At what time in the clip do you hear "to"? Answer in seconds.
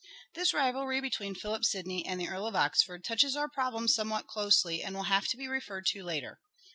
5.27-5.37, 5.89-6.01